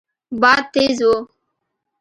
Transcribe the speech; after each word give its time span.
باد 0.41 0.63
تېز 0.73 0.99
و. 1.09 1.11